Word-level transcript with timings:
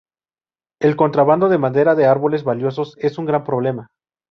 El 0.81 0.95
contrabando 0.95 1.47
de 1.47 1.59
madera 1.59 1.93
de 1.93 2.07
árboles 2.07 2.43
valiosos 2.43 2.95
es 2.97 3.19
un 3.19 3.27
gran 3.27 3.43
problema.. 3.43 3.89